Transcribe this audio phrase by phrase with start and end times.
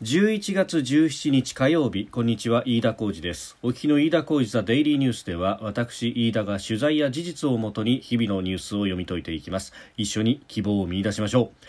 [0.00, 3.56] 11月17日火曜日こんにちは飯田浩二です。
[3.64, 9.72] お聞きの飯田浩二ザデイリーニュースでは私飯田が取材や事実をもとに日々のニュースを読み解いていきます。
[9.96, 11.66] 一緒に希望を見出しましょう。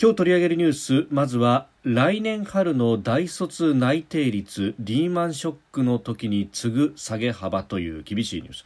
[0.00, 8.64] 今日取り上げるニュースまずは来年春の大卒内定率リーマンショックの時に次ぐ下げ幅という厳しいニュース。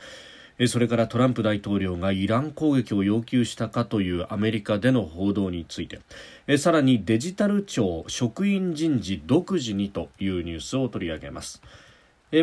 [0.67, 6.01] それからトランプ大統領がイラン攻撃を要求したかというアメリカでの報道について。
[6.59, 11.63] さらにデジタル庁職員人事独自にというニュースを取り上げます。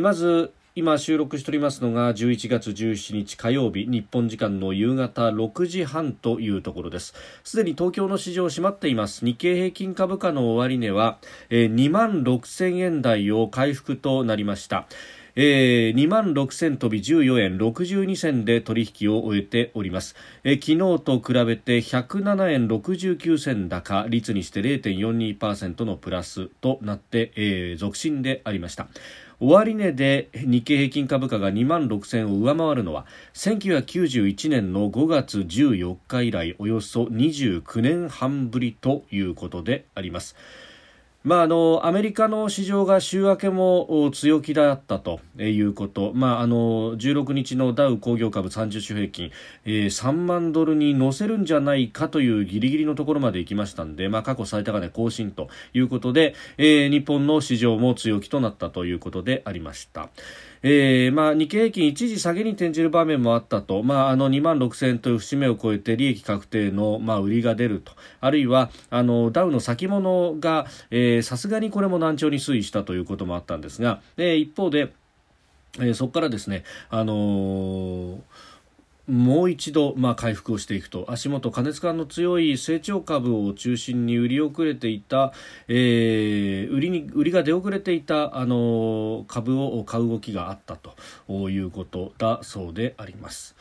[0.02, 7.16] まず今収録しておりますのが11月17日火曜日日本時間の夕方6時半というところです。
[7.44, 9.26] すでに東京の市場閉まっています。
[9.26, 11.18] 日経平均株価の終値は
[11.50, 14.88] 2万6000円台を回復となりました。
[15.40, 28.88] えー、2万6000飛び14円62銭で取引を終えております、えー、昨日と比べて107円69銭高率にして0.42%のプラスとなって、えー、続伸でありました
[29.40, 40.36] 終値で日経平均株価が2万6000を上回るのは1991年の5月14日以来およそ29年半ぶりということであります。
[41.24, 49.32] まあ、あのアメリカの市場が週明けも強気だったということ、まあ、あの16日のダウ工業株30種平均、
[49.66, 60.10] えー、3万ドルに乗せるんじゃないかというギリギリのところまで行きましたので、まあ、過去最高値更新ということで、えー、日本の市場も強気となったということでありました。
[60.64, 67.94] えーまあ、日経平均一時下げに転じる場面もあったと、まあ、あの2万6000円という節目を超えて利益確定の、まあ、売りが出ると。
[68.20, 70.68] あるいはあのダウの先物が
[71.22, 74.94] さすがにこれも難聴に推移したということもあったんですが、えー、一方で、
[75.80, 78.18] えー、そこからですね、あのー
[79.08, 85.32] もう一度、まあ、回復をしていくと足元過熱感の強い成長株を中心に売り遅れていた、
[85.70, 93.56] えー、売りに売りが出遅れていたあの株を買う動きがあったということだそうであります。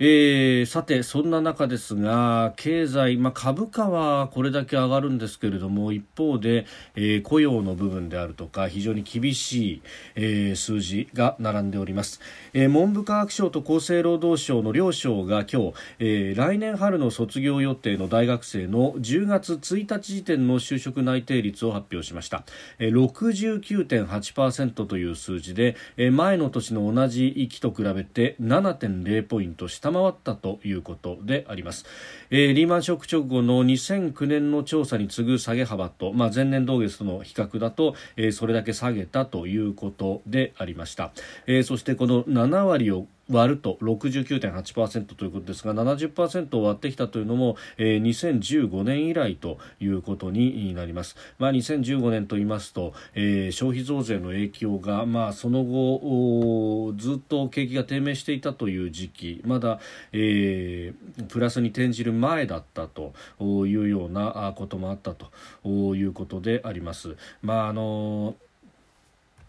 [0.00, 9.82] えー、さて、そんな中ですが、経済、まあ、株価はこれだけ上がるんですけれども、一方で、えー、雇用の部分であるとか、非常に厳しい、
[10.14, 12.20] えー、数字が並んでおります、
[12.52, 12.70] えー。
[12.70, 22.44] 文部科学省と厚生労働省の両省が今日、えー、来年春の卒業予定の大学生の10月1日時点の就職内定率を発表しました。
[22.78, 31.86] えー、69.8%という数字で、えー、前の年の同じ期と比べて7.0ポイント下下回ったということであります、
[32.30, 41.12] えー、リーマンショック直後の2009年の調査に次ぐ下げ幅と、まあ、前年同月との比較だと、えー、それだけ下げたということでありました、
[41.46, 59.78] えー、そしてこの7割を割ると69.8%ということですが70%を割ってきたというのも、えー、2015年以来ということになります、まあ、2015年と言いますと、えー、消費増税の影響が、まあ、その後ずっと景気が低迷していたという時期まだ、
[60.12, 65.30] えー、プラスに転じる前だったというようなこともあったと
[65.66, 67.16] いうことであります。
[67.42, 68.34] まああの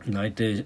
[0.08, 0.66] 内定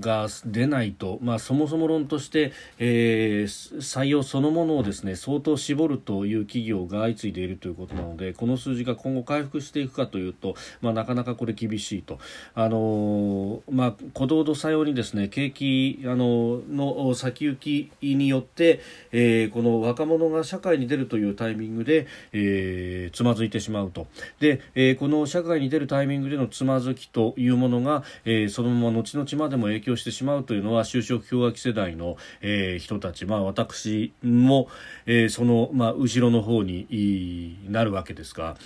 [0.00, 12.18] が出ないと、まあ、そもそも論として、えー、採用そのものをですね相当絞るという企業が相次いでいるということなのでこの数字が今後回復していくかというと、まあ、なかなかこれ厳しいと、
[12.54, 18.80] あのー、まあ、鼓動と作用にですね景気、あのの先行きによって、
[19.12, 24.06] えー、この若者が社会に出るというタイミングで、えー、つまずいてしまうと。
[24.40, 34.68] で、えー、この社会に出るタイミングでのつまずきというものが、えー、そのまま後々までも影響してしまうというのは就職氷河期世代の、えー、人たち、まあ、私も、
[35.06, 38.56] えー、その、まあ、後ろの方になるわけですが。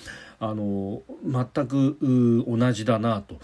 [0.41, 3.39] あの全く同じだなと。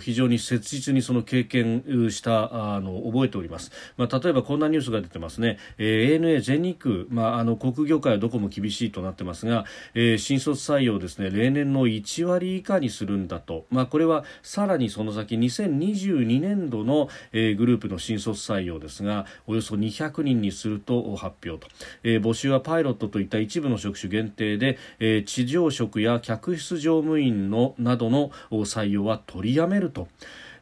[0.00, 11.30] 非常に切実にその経験したあの覚えております、まあ、例えばこんなニュースが出てますね、えー、ANA 全日空、まあ、あの航空業界はどこも厳しいとなってますが、えー、新卒採用ですね。
[11.30, 21.72] 例年の1割以下にするんだと、まあ、これはさらにその先2022年度の、えー、グループの新卒採用ですがおよそ200人にすると発表と、
[22.02, 30.08] えー、募集はパイロットといった一部の職種限定で、えー、地上職や客室乗務員のなどの採用は取りやめると。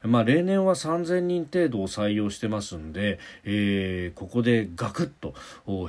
[0.03, 5.35] まあ、例年は3000人程度を採用してますんで、えー、ここでガクッと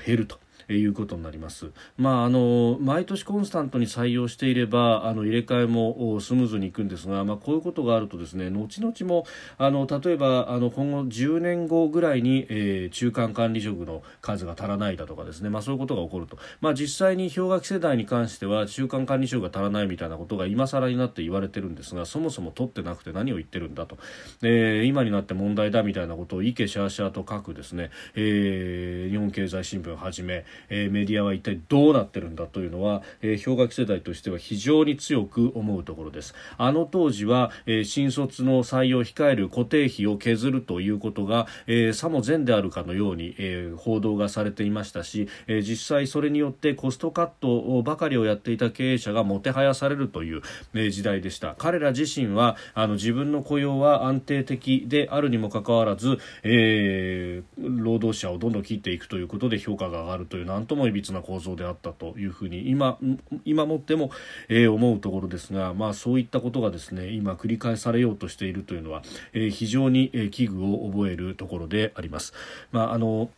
[0.05, 0.39] 減ると。
[0.73, 1.71] いうことになります。
[1.97, 9.25] まあ、あの毎年コンスタントに採用していればあの入れ替えもスムーズにいくんですが、まあ、こういうことがあるとですね後々も
[9.57, 23.97] あの例えばあの今後10年後ぐらいに、えー、中間管理職の数が足らないだとかですね、まあ、そういうことが起こると、まあ、実際に氷河期世代に関しては中間管理職が足らないみたいなことが今更になって言われてるんですがそもそも取ってなくて何を言ってるんだと、
[24.41, 36.33] えー、今になって問題だみたいなことをイケシャーシャーと書くですね、えー、日本経済新聞をはじめ、えー、メディアは一体どうなってるんだというのは、えー、氷河期世代としては非常に強く思うところです。
[36.57, 50.41] あの当時は、えー、新卒の採用を控える固定費を削るということが、えー、さも善であるかのように、えー、報道がされていましたし、えー、実際それによってコストカットばかりをやっていた経営者がもてはやされるという、
[50.73, 51.55] えー、時代でした。
[51.57, 62.97] 彼ら自身はあの自分の雇用は安定的であるにもかかわらず、えー、労働者をどんどん切っていくということで評価が上がるという何ともいびつな構造であったというふうに今
[63.44, 64.12] 今もっても、
[64.50, 69.03] えー、思うところですが、まあ、そういったことがですね今繰り返されようとしているというのは、
[69.33, 72.33] えー、非常に、えー、危惧を覚えるところであります。
[72.71, 73.30] まああの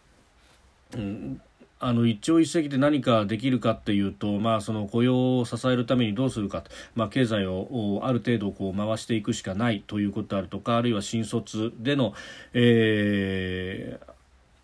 [0.95, 1.42] うん
[1.80, 12.13] あの一朝一夕で何かできるかっていうと、まあ、その雇用を支えるためにどうするかと、まあ、経済をある程度こう回していくしかないということであるとかあるいは新卒での、
[12.53, 14.16] えー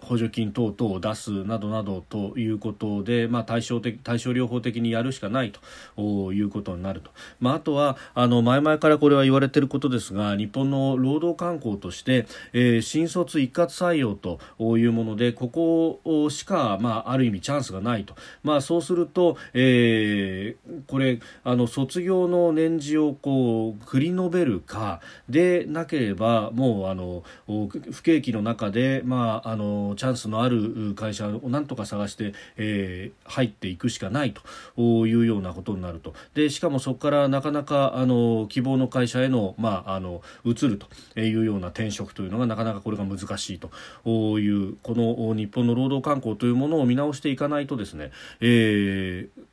[0.03, 5.51] 補助金等々を出すなどなどということで、まあ、対照的対症療法的にやるしかない
[5.97, 14.39] ということになると、まあ、あとはあの前々からこれは言われていることですが日本の労働観光として、えー、新卒一括採用と
[14.77, 36.13] いうものでここしか、まあ、ある意味チャンスがないと、まあ、そうすると、えー、これあの卒業の年次をこう繰り延べるかでなければもうあの不景気の中で、まあ、あのチャンスのある会社をなんとか探して、えー、入っていくしかないというようなことになると。
[36.33, 43.69] でしかもそこからなかなかあの希望の会社への,、まあ、あの移るというような転職というのがなかなかこれが難しいと
[44.39, 49.43] いうこの日本の労働慣行というものを見直していかないとですね、えー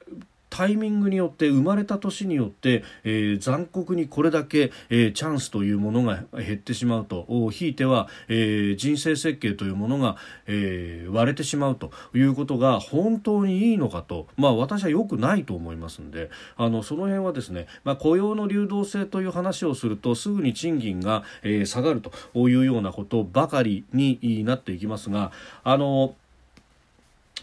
[0.50, 10.16] タイミングによって生まれた年によって、えー、残酷にこれだけ、えー、チャンスというものが減ってしまうとひいては、えー、人生設計というものが、
[10.46, 22.12] え、割れてしまうということが本当にいいのかと、まあ、私はよくないと思いますのであのその辺はですね、まあ、雇用の流動性という話をするとすぐに賃金が、え、下がると
[22.48, 25.32] いうようなことばかりになっていきますが
[25.62, 26.14] あの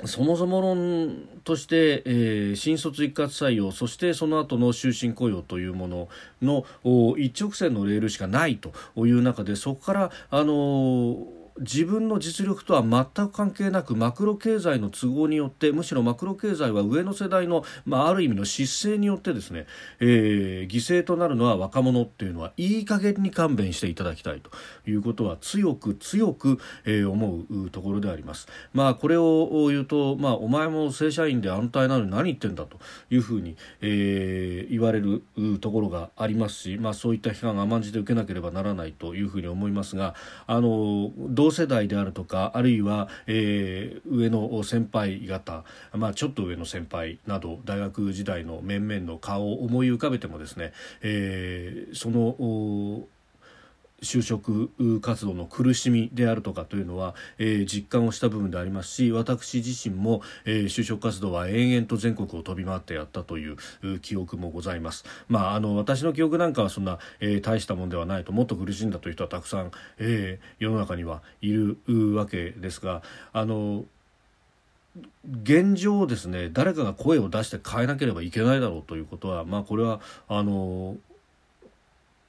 [0.05, 6.09] そもそも論として、えー、新卒一括採用そしてその後の終身雇用というもの
[6.41, 8.71] の一直線のレールしかないと
[9.05, 19.65] いう中でそこから、あのー自分の実力とは全く関係なくマクロ経済の都合によってむしろマクロ経済は上の世代の、まあ、ある意味の失勢によってですね、
[19.99, 24.51] えー、犠牲となるのは若者っていうのはいい加減に勘弁していただきたいと
[24.89, 28.47] いうことは強く強く、えー、思うところであります。
[28.73, 35.23] まあ、これを言うと、まあ、お前も正社員で安泰なのに何言ってんだというふうに、えー、言われる
[35.59, 40.15] ところがありますし、まあ、そういった批判を甘んじて受けなければならないというふうに思いますが
[40.45, 41.11] あの
[41.47, 45.63] 同世代であるとかあるいは、えー、上の先輩方、
[45.93, 53.07] まあ、ちょっと上の先輩など大学時代の面々の顔を思い浮かべてもですね、えー、その
[54.01, 54.69] 就職
[55.01, 65.05] 活動の苦しみであるとかというのは、えー、実感をした部分でありますし私自身も、えー、就職活動は延々と全国を飛び回ってやったという記憶もございます。
[65.27, 71.77] まあ、あの私の記憶なんかはそんな、えー、大したもんではないともっと苦しんだという人はたくさん、えー、世の中にはいる
[72.15, 73.01] わけですが
[73.33, 73.85] あの
[75.41, 80.95] 現状をですね誰かが声を出して変えなければいけないだろうということは、まあ、これはあの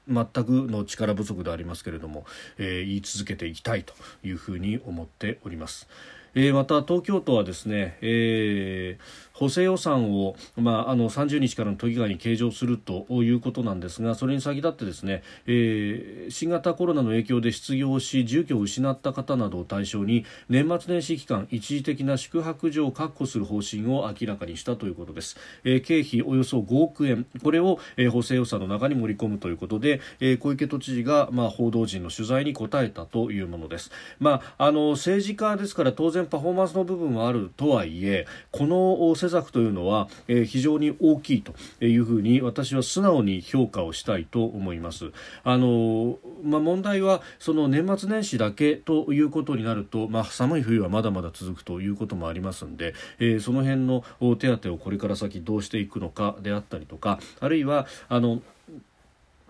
[0.08, 2.24] 全くの力不足でありますけれども、
[2.56, 5.88] えー、言い続けていきたいというふうに思っております。
[6.34, 27.24] えー、また東京都はですね、えー補正予算を、まあ、あの30日からの都議会に計上するということなんですがそれに先立ってですね、えー、新型コロナの影響で失業し住居を失った方などを対象に年末年始期間一時的な宿泊所を確保する方針を明らかにしたということです、えー、経費およそ5億円。
[27.42, 41.54] これを、えー、補正予算の中に盛り込むということで、えー、小池都知事が、まあ、報道陣の取材に答えたというものです、まあ、あの政治家ですから当然パフォーマンスの部分はあるとはいえこの施策というのは、えー、非常に大きいと
[41.84, 45.12] いうふうに私は素直に評価をしたいと思います。
[45.44, 54.04] あのまあ、問題はその年末年始だけということになると、まあ、寒い冬はまだまだ続くということもありますので、えー、その辺の
[54.36, 58.40] 手当をこれから先どうしていくのかであったりとかあるいはあの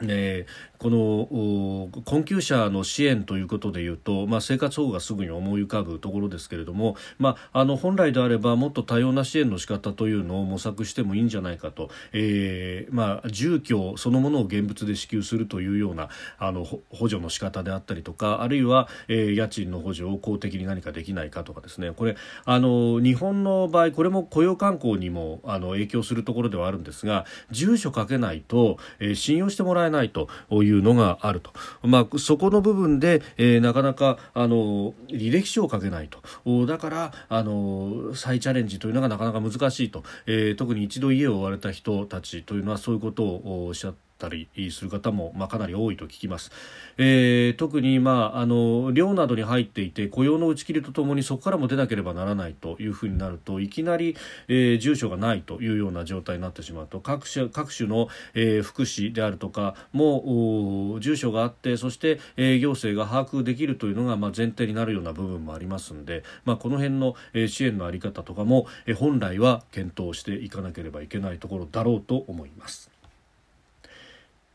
[0.02, 0.46] え、
[0.78, 21.90] この困窮者の支援ということでいうと、まあ、生活保護がすぐに思い浮かぶところですけれども、まあ、あの本来であればもっと多様な支援の仕方というのを模索してもいいんじゃないかと、えーまあ、住居そのものを現物で支給するというようなあの補助の仕方であったりとかあるいは、えー、家賃の補助を公的に何かできないかとかですね。
[21.90, 31.52] これあの日本の場合これも雇用慣行にもあの影響するところではあるんですが住所かけないと、えー、信用してもらええないというのがあると、
[31.82, 36.66] まあ、そこの部分で、えー、なかなかあの履歴書を書けないと。
[36.66, 46.50] だからあの再チャレンジというのがなかなか難しいと、えー、特に一度家を追われた人たちというのはそういうことをおっしゃってたりする方も、まあ、かなり多いと聞きます、
[46.98, 54.16] えー、特に、まあ、あの寮などに入っていて雇用の打ち切りとともにそこからも出なければならないというふうになるといきなり、
[54.48, 72.97] えー、住所がないというような状態になってしまうと各種各種の、えー、福祉であるとかも住所があってそして、えー、行政が把握できるというのが、まあ、前提になるような部分もありますので、まあ、この辺の、えー、支援の在り方とかも、えー、本来は検討していかなければいけないところだろうと思います。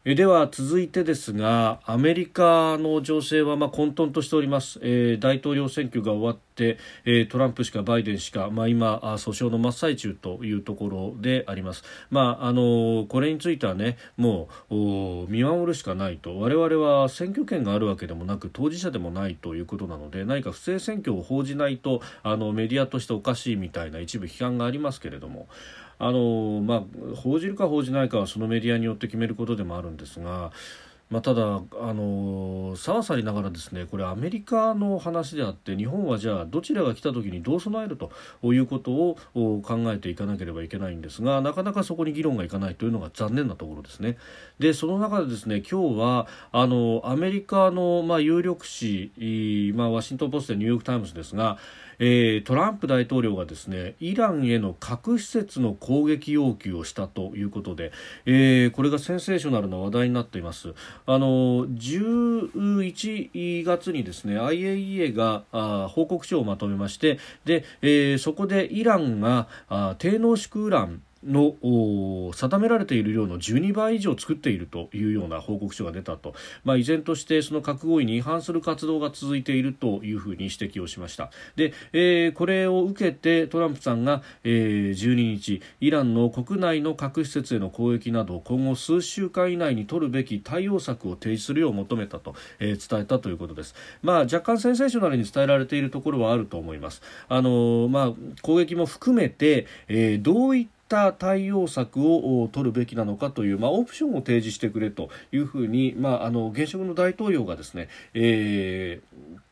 [0.06, 16.38] では続いてですがアメリカの情勢はまあ混沌としております、えー、大統領選挙が終わって、えー、トランプしかバイデンしか、まあ、今訴訟の真っ最中というところであります、まあ、あのこれについてはねもう見守るしかないと。
[16.38, 25.48] 我々は選挙権があるわけでもなく当事者でもないということなので何か不正選挙を報じないとあのメディアとしておかしいみたいな一部批判がありますけれども。
[26.00, 30.52] あのまあ、報じるか報じないかはそのメディアによって決めることでもあるんですが
[31.14, 38.12] まあ、ただ、あのさわさりながらですねこれアメリカの話であって日本はじゃあどちらが来た時にどう備えると
[38.52, 44.18] いうことを考えていかなければいけないんですがなかなかそこに議論がいかないというのが残念なところですね。
[44.58, 51.60] でその中でですね今日はあのアメリカの、まあ、有力紙、まあ、ワシントン・ポストやニューヨーク・タイムズですが
[52.00, 57.92] えー、トランプ大統領がですねイランへの核施設の攻撃要求をしたということで、
[58.26, 60.74] えー、これがセンセーショナルな話題になっています。
[61.06, 81.32] あの11月にですね IAEA があ報告書をまとめましてで、えー、そこでイランがあ低濃縮ウランの定められている量の12倍以上作っているというような報告書が出たと、まあ、依然としてその核合意に違反する活動が続いているというふうに指摘をしました。
[81.56, 97.02] で、えー、これを受けてトランプさんが、えー、12日イランの国内の核施設への攻撃など今後数週間以内に取るべき対応策を提示するよう求めたと、えー、伝えたということです、まあ、若干センセーショナルに伝えられているところはあると思います。
[97.28, 109.44] あのまあ、攻撃も含めて、えー、どういったった対応策を取るべきなのかという、まあ、オプションを提示してくれというふうに、まあ、あの現職の大統領がですね、えー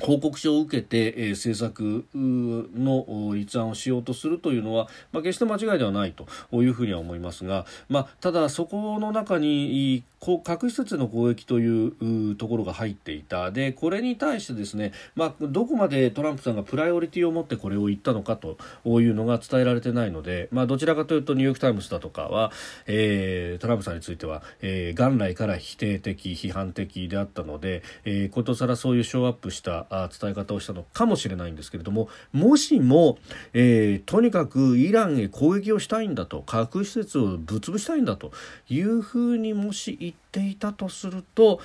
[0.00, 6.26] 報告書を受けて、えー、政策の立案をしようとするというのは、まあ、決して間違いではないと
[6.62, 10.04] いうふうには思いますが、まあ、ただそこの中に
[10.44, 11.88] 核施設の攻撃とい
[12.32, 13.50] うところが入っていた。
[13.50, 22.50] でこれに対してですね、まあ、どこまでトランプさんがプライオリティを持ってこれを言ったのかというのが伝えられてないので、まあ、どちらかというとニューヨーク・タイムズだとかは、
[22.86, 33.18] えー、トランプさんについては、えー、元来から否定的批判的であったので、えー、ことさらそういうショーアップした伝え方をしたのかもしれないんですけれどももしも、
[33.52, 38.32] えー、とにかくイランへ攻撃をしたいんだと核施設をぶっつぶしたいんだと
[38.68, 41.60] いうふうにもし言ってていたとすると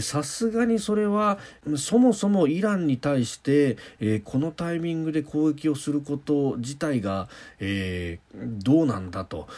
[0.00, 1.38] さすがにそれは
[1.76, 7.28] そもそもイランに対して、えー、このタイミングで攻撃をすること自体が、
[7.60, 9.48] えー、どうなんだと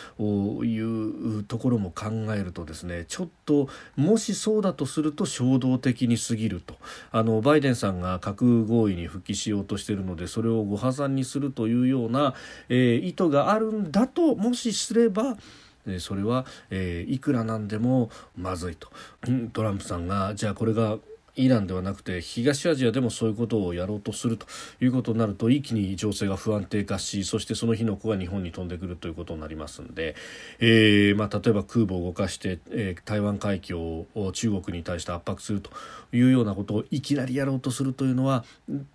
[0.64, 6.74] いうところも考えるとですねちょっともしそうだとすると衝動的に過ぎると。
[7.12, 12.34] あのバイデンさんが核合意に復帰しようとしているのでそれをご破産にするというような、
[12.68, 15.36] えー、意図があるんだともしすれば
[15.98, 18.88] それは、えー、いくらなんでもまずいと。
[19.52, 20.98] トランプさんがじゃあこれが
[21.38, 24.46] イランではなくて東アジアでもそういうことをやろうとすると。
[24.80, 30.14] いうことになると一気に情勢が不安定化しそしてその火の粉が日本に飛んでくるということになりますので、
[30.58, 35.70] えーまあ、例えば空母を動かして、えー、台湾海峡を中国に対して圧迫すると
[36.12, 38.44] いうようなことをいきなりやろうとするというのは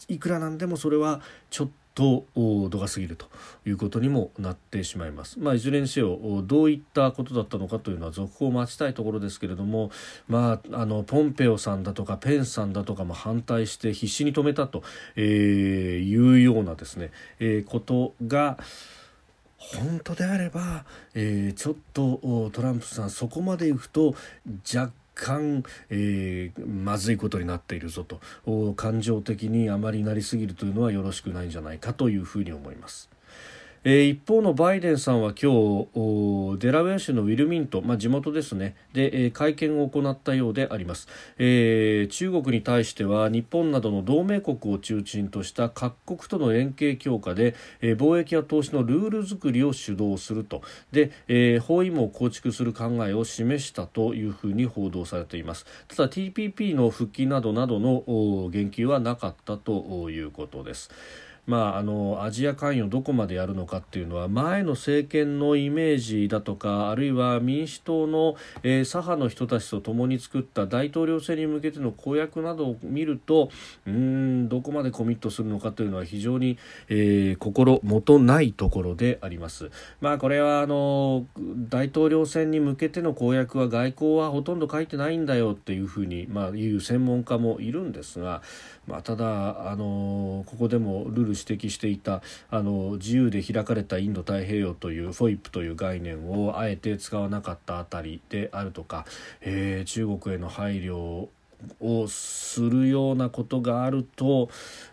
[0.08, 3.28] いくらなんでもそれはちょっとと度が過ぎると
[3.66, 5.40] いうことにもなってしまいます。
[5.40, 9.92] まあ、いずれにせよどういったことだったのかというのは続報を待ちたいところですけれども、
[10.28, 14.84] まあ、あのポンペオさんだとかペンさんだとかも反対して必死に止めたと、
[15.16, 18.58] えー、いうようなですね、えー、ことが
[19.58, 24.16] 本当であれば、えー、ちょっとトランプさんそこまでいくと
[24.74, 28.20] 若干、えー、まずいことになっているぞと
[28.76, 33.10] 感情的にあまりなりすぎるというのはよろしくないんじゃないかというふうに思います。
[33.86, 38.76] えー、一方のバイデンさんは今日デラウェア州のウィルミント、まあ、地元ですね。
[38.94, 50.62] で、えー、会見を行ったようであります、えー、中国に対しては日本などの同盟国を中心とした各国との連携強化で、えー、貿易や投資のルール作りを主導すると。
[50.94, 55.66] で、えー、包囲網を構築する考えを示したというふうに報道されています。
[55.90, 58.04] ただ TPP の復帰などなどの
[58.50, 60.90] 言及はなかったということです。
[61.46, 73.50] まあ、あのアジア関与をどこまでやるのかっていうのは前の政権のイメージだとかあるいは民主党の、えー、左派の人たちと共に作った大統領選に向けての公約などを見ると
[73.86, 76.58] うんどこまでコミットするのかというのは非常に、
[76.88, 79.70] えー、心もとないところであります。
[80.00, 81.26] まあ、これはあの
[81.70, 88.42] 大統領選に向けての公約は外交はほとんど書いてないんだよっていうふうに、まあ、言う専門家もいるんですが、
[88.88, 99.06] まあ、ただあのここでもルール指摘していたあの自由で開かれたインド太平洋というフォイップという概念をあえて使わなかったあたりであるとか、
[99.42, 101.28] えー、中国への配慮
[101.80, 104.50] をするようなことがあると、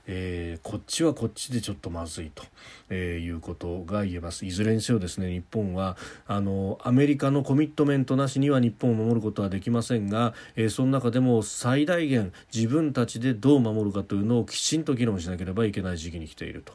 [0.07, 2.45] えー、こっちはこっちでちょっとまずいと、
[2.89, 5.97] えー、いうことが言えますいずれにせよですね日本は
[6.27, 16.73] あのアメリカのコミットメントなしには日本を守ることはできませんが、えー、その中でも最大限自分たちでどう守るかというのをきちんと議論しなければいけない時期に来ていると、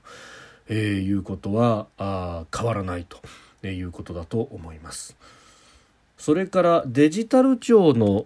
[0.70, 3.20] え、いうことはあ変わらないと
[3.66, 5.16] えいうことだと思います。
[6.18, 8.26] それからデジタル庁の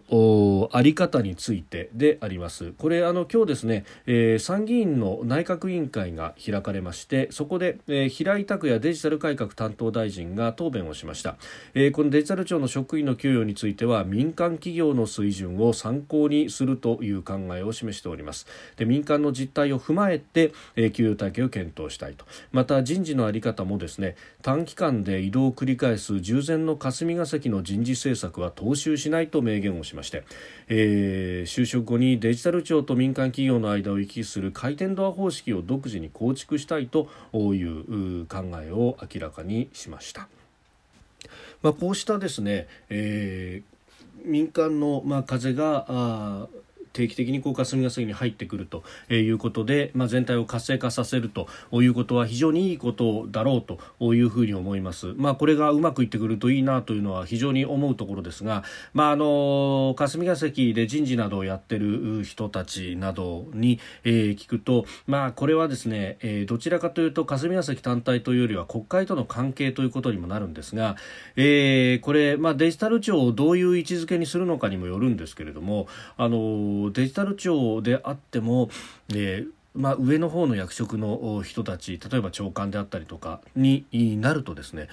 [0.72, 2.74] 在り方についてであります。
[2.78, 11.38] これあの今日ですね、えー、参議院の内閣委員会が開かれましてそこで、えー、平井拓也デジタル改革担当大臣が答弁をしました、
[11.74, 18.46] えー、このデジタル庁の職員の給与については民間企業の水準を参考にするという考えを示しております。
[18.78, 22.26] で民間の実態を踏まえて、えー、給与体系を検討したいと。
[22.52, 30.24] また人事の在り方もですね短期間で移動を繰り返す従前の霞が関の人人事政策は踏襲しないと明言をしまして、
[30.68, 40.28] えー、就職後にデジタル庁と民間企業の間を行き来する回転ドア方式を独自に構築したいという考えを明らかにしました。
[41.62, 46.48] まあ、こうしたですね、えー、民間の、まあ、風があ
[47.00, 48.84] 定期的にこう霞が関に入ってくると
[49.14, 53.62] いうことで、まあ、全体を活性化させるということは非常にいいことだろう
[53.98, 55.14] というふうに思います。
[55.16, 70.98] まあ、これがうまくいってくるといいなというのは非常に思うところですが、まあ、あの霞が関で人事などをやってる人たちなどに、え、聞くと、まあ、これはですね、え、どちらかというと霞が関単体というよりは国会との関係ということにもなるんですが、
[71.36, 78.70] えー、これ、まあ、デジタル庁をどういう位置づけにするのかにもよるんですけれども、あのデジタル庁であっても、
[79.10, 83.86] えーまあ、上の方の役職の人たち例えば長官であったりとかに
[84.18, 84.88] なるとですね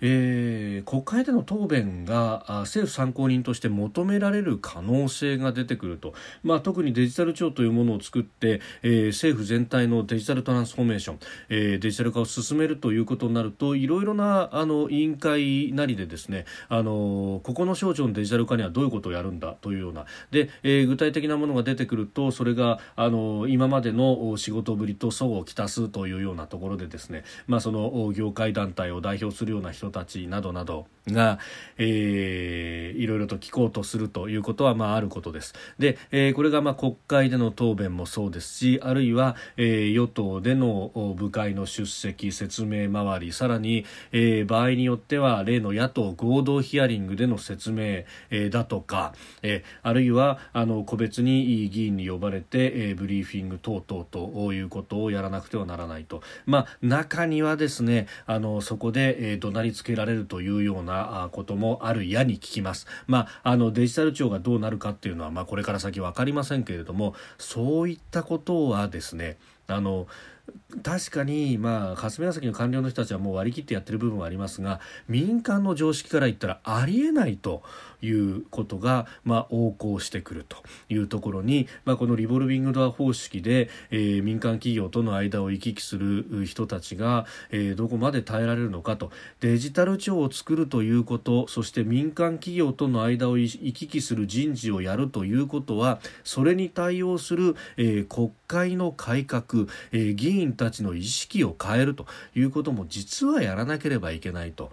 [0.00, 20.06] えー、国会での答弁が政府参考人として求められる可能性が出てくると、まあ、特にデジタル庁というものを作って、えー、政府全体のデジタルトランスフォーメーション、えー、デジタル化を進めるということになるといろいろなあの委員会なりでですねあのここの省庁のデジタル化にはどういうことをやるんだというような。
[20.30, 31.38] で、えー、具体的なものが出てくるとそれがあの今までの仕事ぶりと相互をきたすというようなところでですね、まあ、その業界団体を代表するような人たちなどなどが、
[31.78, 35.54] えー、いろいろと聞こうとするということは、まあ、あることです。
[35.78, 56.22] で、えー、これが、まあ、国会での答弁もそうですし、あるいは、えー、与党での部会の出席、説明回り、さらに、えー、場合によっては、例の野党合同ヒアリングでの説明、えー、だとか、えー、あるいは、あの、個別に議員に呼ばれて、えー、ブリーフィング等々ということをやらなくてはならないと。
[56.46, 62.86] まあ、中にはですね、あの、そこで、えー、怒鳴りつつけられるというようなこともあるやに聞きます。
[63.06, 70.06] まあ、あのデジタル庁がどうなるかっていうのは、まあ、これから先分かりませんけれどもそういったことはですねあの
[70.82, 77.62] 確かに、まあ、霞が関の官僚の人たちはもう割り切ってやってる部分はありますが民間の常識から言ったらありえないと
[78.02, 80.56] いうことが、まあ、横行してくると
[80.88, 89.10] いうところに、まあ、このリボルビングドア方式で、えー、民間企業との間を行き来する人たちが、えー、どこまで耐えられるのかと
[89.40, 99.42] デジタル庁を作るということそして民間企業との間を行き来する人事をやるということはそれに対応する、えー、国会の改革、
[99.92, 104.70] えー、議員たちの意識を変えるということも実はやらなければいけないと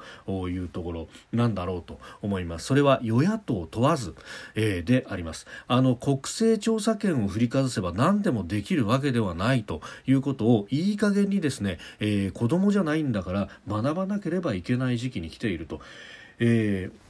[0.50, 2.66] いうところなんだろうと思います。
[2.66, 4.16] それは与野党問わず、
[4.56, 5.48] えー、であります。
[5.68, 15.82] あの国政調査権を振りかざせば何でもできるわけではないということをいい加減にですね、えー、子供じゃないんだから学ばなければいけない時期に来ていると。
[16.40, 17.07] えー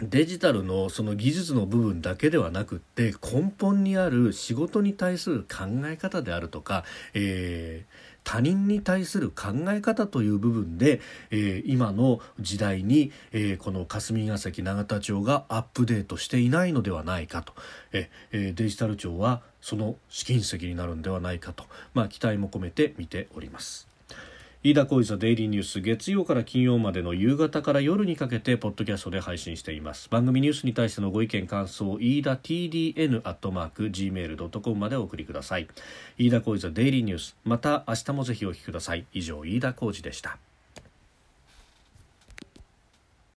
[0.00, 17.52] デジタルのその技術の部分だけではなくって根本にある仕事に対する考え方であるとか、えー、他人に対する考え方という部分で、えー、今の時代に、えー、この霞が関永田町がアップデートしていないのではないかと、
[17.92, 23.91] えー、デジタル庁はその試金石になるんではないかと、まあ、期待も込めて見ております。
[24.64, 30.08] 飯田浩司のデイリーニュース月曜から金曜までの夕方から夜にかけてポッドキャストで配信しています。
[30.08, 35.66] 番組ニュースに対してのご意見感想飯田 TDN アットマーク Gmail.com までお送りください。
[36.16, 37.36] 飯田浩司のデイリーニュース。
[37.42, 39.04] また明日もぜひお聞きください。
[39.12, 40.38] 以上飯田浩司でした。